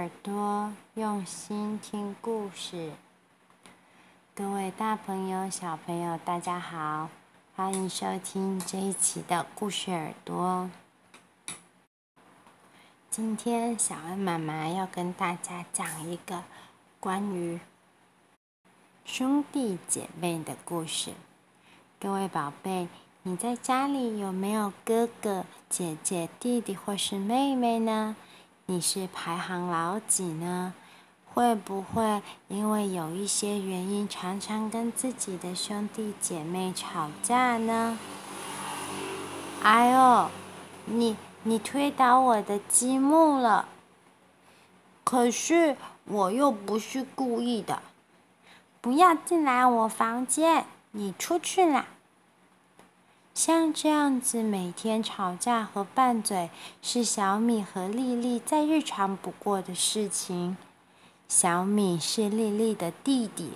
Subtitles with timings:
[0.00, 2.92] 耳朵，用心听故事。
[4.34, 7.10] 各位大朋友、小朋友，大家好，
[7.54, 10.70] 欢迎收听这一期的故事耳朵。
[13.10, 16.44] 今天小恩妈妈要跟大家讲一个
[16.98, 17.60] 关于
[19.04, 21.12] 兄弟姐妹的故事。
[21.98, 22.88] 各位宝贝，
[23.24, 28.16] 你在家里有没有哥哥、姐姐、弟弟或是妹妹呢？
[28.70, 30.72] 你是排行老几呢？
[31.34, 37.98] 会不会因为有一些原因，常常跟自己的兄弟姐妹吵架呢？
[39.60, 40.30] 哎呦，
[40.84, 43.66] 你你推倒我的积木了！
[45.02, 47.82] 可是我又不是故意的。
[48.80, 51.86] 不要进来我房间，你出去啦！
[53.34, 56.50] 像这样子每天吵架和拌嘴，
[56.82, 60.56] 是小米和丽丽再日常不过的事情。
[61.28, 63.52] 小米是丽丽的弟弟，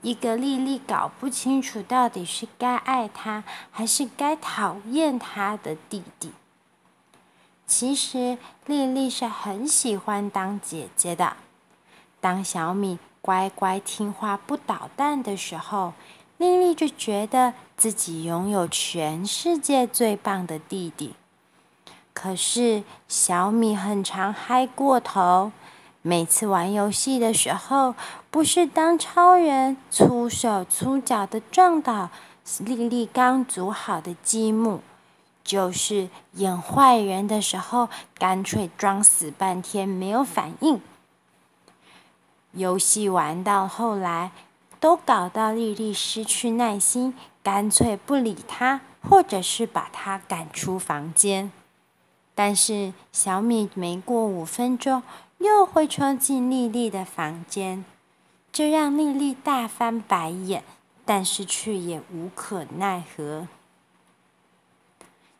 [0.00, 6.30] 一个丽丽搞不清楚到底是该爱他还是该讨厌他的弟弟。
[7.66, 11.36] 其实丽丽是很喜欢当姐姐的。
[12.20, 15.94] 当小米乖乖听话不捣蛋的时候，
[16.38, 21.14] 丽丽就觉得自己拥有全世界最棒的弟弟。
[22.12, 25.50] 可是小米很常嗨过头，
[26.02, 27.94] 每次玩游戏的时候，
[28.30, 32.10] 不是当超人粗手粗脚的撞倒
[32.58, 34.80] 丽丽刚组好的积木，
[35.42, 40.82] 就是演坏人的时候，干脆装死半天没有反应。
[42.52, 44.32] 游戏玩到后来，
[44.78, 51.50] 都搞到丽丽失去耐心，干脆不理他，或者是把他赶出房间。
[52.34, 55.02] 但是小米没过五分钟，
[55.38, 57.84] 又会冲进丽丽的房间，
[58.52, 60.62] 这让丽丽大翻白眼，
[61.04, 63.48] 但是却也无可奈何。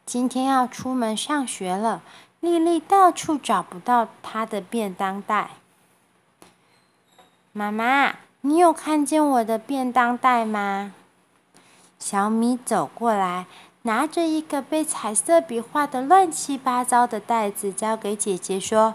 [0.05, 2.03] 今天要出门上学了，
[2.41, 5.51] 丽丽到处找不到她的便当袋。
[7.53, 8.15] 妈妈。
[8.43, 10.95] 你有看见我的便当袋吗？
[12.01, 13.47] 小米走过来，
[13.83, 18.95] 拿着一个被彩色笔画得乱七八糟的袋子，交给姐姐说：“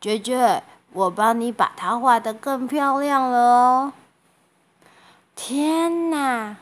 [0.00, 3.92] 姐姐，我帮你把它画得更漂亮了哦。”
[5.34, 6.56] 天哪！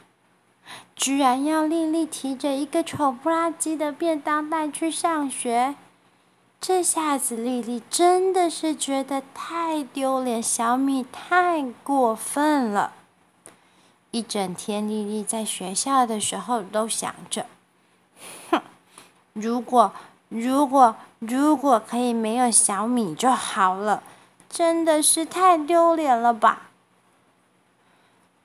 [0.94, 5.74] 居然要丽丽提着一个丑不拉几的便当袋去上学。
[6.60, 12.92] 这下子，丽丽真的是觉得太丢脸，小米太过分了。
[14.10, 17.46] 一整天，丽丽在学校的时候都想着：
[18.50, 18.60] 哼，
[19.32, 19.92] 如果、
[20.28, 24.02] 如果、如果可以没有小米就好了，
[24.48, 26.70] 真的是太丢脸了吧。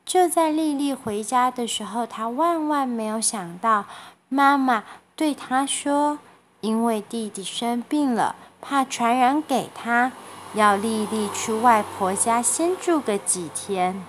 [0.06, 3.86] 就在丽丽回家的时候，她万万没有想到，
[4.30, 4.84] 妈妈
[5.16, 6.20] 对她说。
[6.62, 10.12] 因为弟弟生病了，怕传染给他，
[10.56, 14.03] 要丽丽去外婆家先住个几天。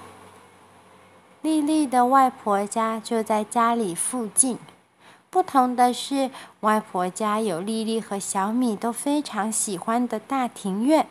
[1.46, 4.58] 丽丽的外婆家就在家里附近，
[5.30, 11.06] 不同的是，外婆家有丽丽和小米都非常喜欢的大庭院。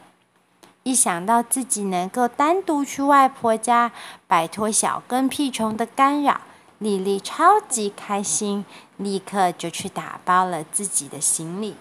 [0.84, 3.94] 一想到自己能够单独去外婆家，
[4.28, 6.42] 摆脱小跟屁虫的干扰。
[6.80, 8.66] 丽丽超级开心，
[8.98, 11.78] 立刻就去打包了自己的行李。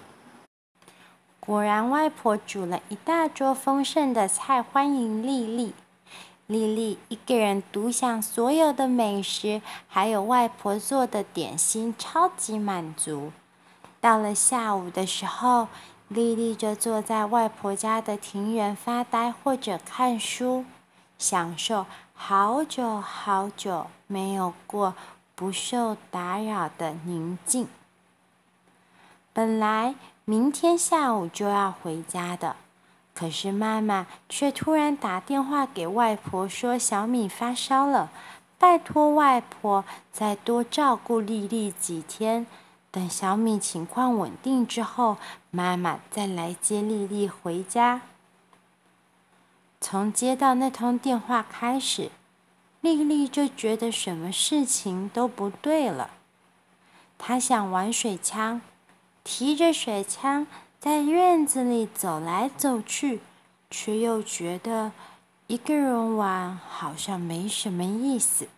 [1.41, 5.75] 果然，外婆煮了一大桌丰盛的菜欢迎丽丽。
[6.47, 13.33] 丽丽一个人独享所有的美食，还有外婆做的点心，超级满足。
[14.01, 15.69] 到了下午的时候，
[16.09, 20.67] 丽丽就坐在外婆家的庭园发呆或者看书，
[21.19, 21.87] 享受。
[22.13, 24.95] 好久好久没有过
[25.35, 27.67] 不受打扰的宁静。
[29.33, 32.55] 本来明天下午就要回家的，
[33.15, 38.11] 可是妈妈却突然打电话给外婆说小米发烧了，
[38.59, 42.45] 拜托外婆再多照顾丽丽几天，
[42.91, 45.17] 等小米情况稳定之后，
[45.53, 48.01] 妈妈再来接丽丽回家。
[49.81, 52.11] 从接到那通电话开始，
[52.81, 56.11] 丽丽就觉得什么事情都不对了。
[57.17, 58.61] 她想玩水枪，
[59.23, 60.47] 提着水枪
[60.85, 63.23] 在院子里走来走去，
[63.71, 64.93] 却又觉得
[65.47, 68.49] 一个人玩好像没什么意思。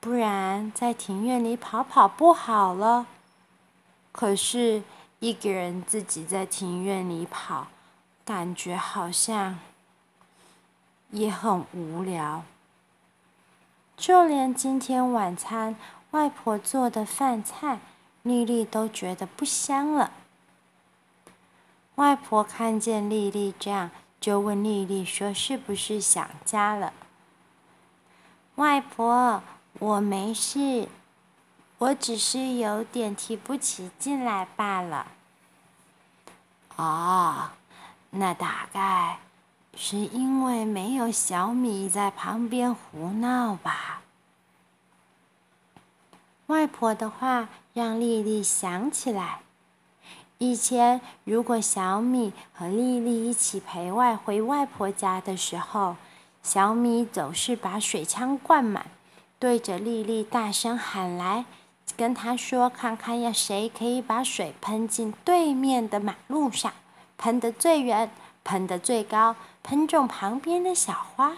[0.00, 3.06] 不然在庭院里跑跑不好了？
[4.10, 4.82] 可是
[5.18, 7.66] 一个人自己在庭院里跑。
[8.24, 9.58] 感觉好像
[11.10, 12.42] 也很无聊。
[13.98, 15.76] 就连今天晚餐
[16.12, 17.80] 外婆做的饭菜，
[18.22, 20.10] 丽丽都觉得不香了。
[21.96, 23.90] 外婆看见丽丽这样，
[24.20, 26.92] 就问丽丽说：“是不是想家了？”
[28.56, 29.42] 外婆，
[29.78, 30.88] 我没事，
[31.78, 35.06] 我只是有点提不起劲来罢了。
[36.76, 37.50] 哦，
[38.10, 39.18] 那大概
[39.74, 44.02] 是因为没有小米在旁边胡闹吧。
[46.48, 49.40] 外婆的话让丽丽想起来。
[50.38, 55.96] 以前，如果小米和丽丽一起陪外回外婆家的时候，
[56.42, 58.86] 小米总是把水枪灌满，
[59.38, 61.46] 对着丽丽大声喊来，
[61.96, 66.70] 跟她说：“看看要谁可以把水喷进对面的马路上，
[67.16, 68.10] 喷得最远，
[68.44, 71.32] 喷得最高，喷中旁边的小花。”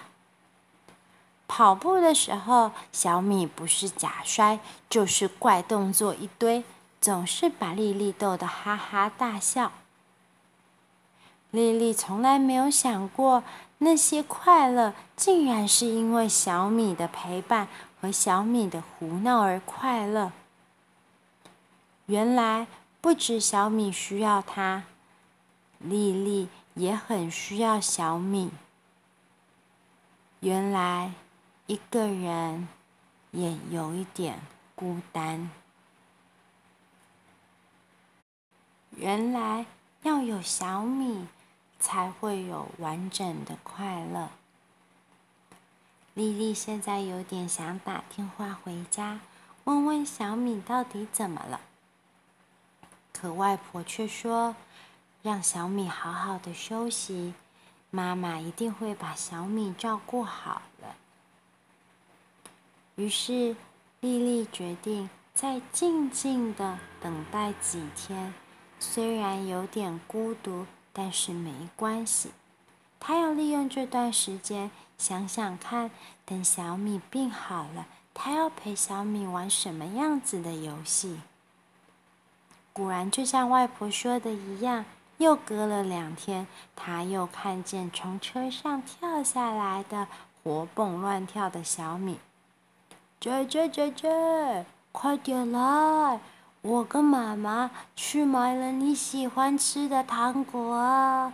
[1.46, 4.58] 跑步的时候，小米不是假摔，
[4.90, 6.64] 就是怪动作一堆。
[7.00, 9.72] 总是把丽丽逗得哈哈大笑。
[11.50, 13.42] 丽丽从来没有想过，
[13.78, 17.68] 那些快乐竟然是因为小米的陪伴
[18.00, 20.32] 和小米的胡闹而快乐。
[22.06, 22.66] 原来
[23.00, 24.84] 不止小米需要她，
[25.78, 28.50] 丽丽也很需要小米。
[30.40, 31.12] 原来
[31.66, 32.68] 一个人
[33.30, 34.40] 也有一点
[34.74, 35.50] 孤单。
[38.98, 39.64] 原来
[40.02, 41.28] 要有小米，
[41.78, 44.28] 才会有完整的快乐。
[46.14, 49.20] 丽丽现在有点想打电话回家，
[49.62, 51.60] 问问小米到底怎么了。
[53.12, 54.56] 可外婆却说，
[55.22, 57.34] 让小米好好的休息，
[57.90, 60.96] 妈妈一定会把小米照顾好了。
[62.96, 63.54] 于是，
[64.00, 68.34] 丽丽决定再静静的等待几天。
[68.80, 72.30] 虽然有点孤独，但是没关系。
[73.00, 75.90] 他要利用这段时间想想看，
[76.24, 81.20] 等小米病好了，他要陪小米玩什么样子的游戏。
[82.72, 84.84] 果然，就像外婆说的一样，
[85.18, 86.46] 又隔了两天，
[86.76, 90.06] 他又看见从车上跳下来的
[90.42, 92.18] 活蹦乱跳的小米。
[93.20, 96.20] 姐姐姐姐，快点来！
[96.62, 101.32] 我跟妈妈去买了你喜欢吃的糖果，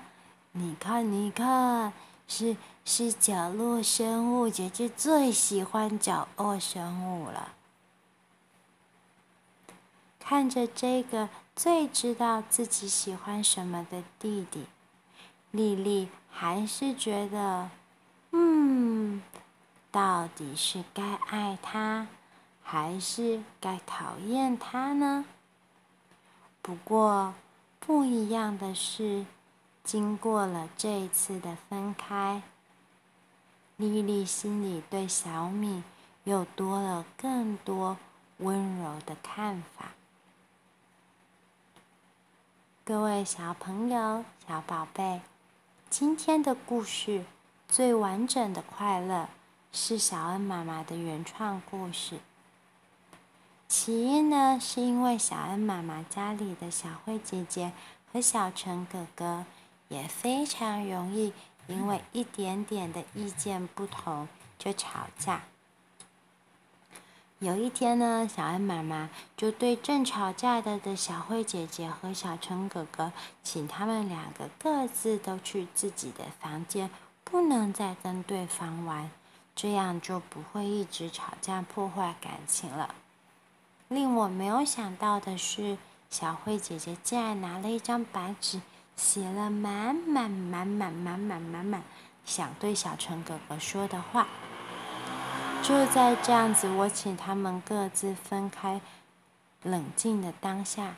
[0.53, 1.93] 你看，你看，
[2.29, 7.53] 是是角落生物，姐姐最喜欢角落生物了。
[10.21, 14.67] 看着这个最知道自己喜欢什么的弟弟，
[15.51, 17.71] 丽丽还是觉得，
[18.33, 19.23] 嗯，
[19.91, 22.07] 到底是该爱他，
[22.67, 25.27] 还是该讨厌他呢？
[26.63, 27.35] 不过，
[27.79, 29.27] 不一样的是，
[29.85, 32.43] 经过了这一次的分开，
[33.77, 35.85] 丽丽心里对小米
[36.25, 37.99] 又多了更多
[38.39, 39.91] 温柔的看法。
[42.83, 45.21] 各位小朋友、小宝贝，
[45.91, 47.27] 今天的故事
[47.69, 49.29] 最完整的快乐
[49.71, 52.19] 是小恩妈妈的原创故事。
[53.77, 57.73] 起因呢，是因为小恩妈妈家里的小慧姐姐
[58.11, 59.45] 和小陈哥哥
[59.89, 61.33] 也非常容易
[61.67, 64.29] 因为一点点的意见不同
[64.61, 65.43] 就吵架。
[67.41, 73.13] 有一天呢，小恩妈妈就对正吵架的的小慧姐姐和小陈哥哥，
[73.43, 76.89] 请他们两个各自都去自己的房间，
[77.25, 79.11] 不能再跟对方玩，
[79.57, 82.95] 这样就不会一直吵架破坏感情了。
[83.89, 85.77] 令我没有想到的是，
[86.11, 88.61] 小慧姐姐竟然拿了一张白纸，
[88.97, 91.83] 写了满满满满满满满满
[92.25, 94.27] 想对小陈哥哥说的话。
[95.63, 98.81] 就在这样子，我请他们各自分开，
[99.63, 100.95] 冷静的当下，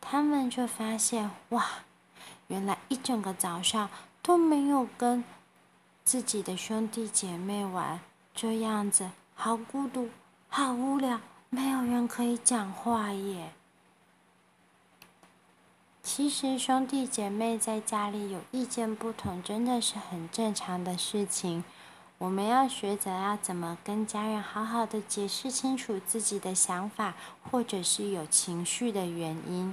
[0.00, 1.64] 他们就发现，哇，
[2.48, 3.88] 原来一整个早上
[4.22, 5.24] 都没有跟
[6.04, 8.00] 自己的兄弟姐妹玩，
[8.34, 10.10] 这样子好孤独，
[10.48, 11.20] 好无聊。
[11.54, 13.52] 没有人可以讲话耶。
[16.02, 21.62] 其实兄弟姐妹在家里有意见不同，真的是很正常的事情。
[22.18, 27.14] 我们要学着要怎么跟家人好好的解释清楚自己的想法，
[27.48, 29.72] 或者是有情绪的原因。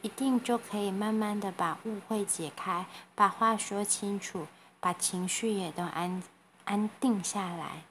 [0.00, 4.46] 一定就可以慢慢的把误会解开，把话说清楚，
[4.80, 6.22] 把情绪也都安
[6.64, 7.82] 安定下来。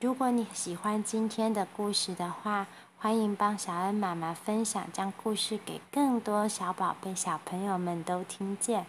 [0.00, 2.68] 如果你喜欢今天的故事的话，
[3.00, 8.86] 欢迎帮小恩妈妈分享，将故事给更多小宝贝、小朋友们都听见。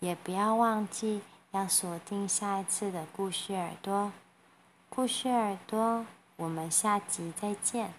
[0.00, 4.10] 也不要忘记要锁定下一次的故事耳朵。
[4.88, 6.04] 故事耳朵，
[6.34, 7.94] 我们下集再见。